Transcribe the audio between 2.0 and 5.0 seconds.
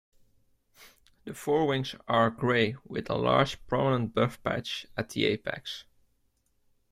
are grey with a large prominent buff patch